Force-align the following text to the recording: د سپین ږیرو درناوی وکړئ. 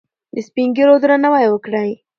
د 0.33 0.35
سپین 0.47 0.69
ږیرو 0.75 0.95
درناوی 1.03 1.45
وکړئ. 1.49 1.91